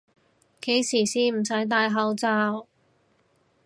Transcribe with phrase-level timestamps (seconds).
[0.61, 2.65] 幾時先唔使戴口罩？